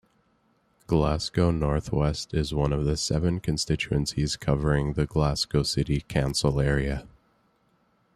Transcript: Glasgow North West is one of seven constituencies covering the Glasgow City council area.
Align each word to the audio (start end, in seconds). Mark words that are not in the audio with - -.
Glasgow 0.87 1.51
North 1.51 1.91
West 1.91 2.33
is 2.33 2.55
one 2.55 2.73
of 2.73 2.97
seven 2.99 3.39
constituencies 3.39 4.35
covering 4.35 4.93
the 4.93 5.05
Glasgow 5.05 5.61
City 5.61 6.03
council 6.07 6.59
area. 6.59 7.05